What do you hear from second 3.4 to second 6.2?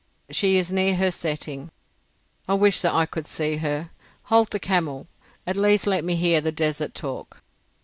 her. Halt the camel. At least let me